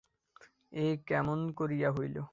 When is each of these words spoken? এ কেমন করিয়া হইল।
এ 0.73 0.85
কেমন 1.07 1.39
করিয়া 1.57 1.89
হইল। 1.91 2.15